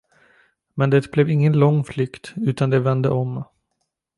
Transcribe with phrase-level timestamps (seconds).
[0.75, 3.43] Men det blev ingen lång flykt, utan de vände om.